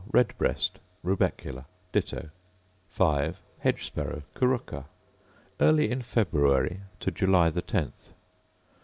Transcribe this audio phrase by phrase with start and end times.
[0.11, 2.31] Red breast, Rubecula: Ditto.
[2.89, 3.37] 5.
[3.59, 4.85] Hedge sparrow, Curruca:
[5.59, 8.09] Early in February to July the 10th.